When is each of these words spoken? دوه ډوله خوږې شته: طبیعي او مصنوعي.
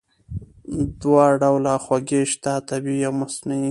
دوه 1.01 1.25
ډوله 1.41 1.73
خوږې 1.83 2.21
شته: 2.33 2.53
طبیعي 2.69 3.03
او 3.07 3.13
مصنوعي. 3.21 3.59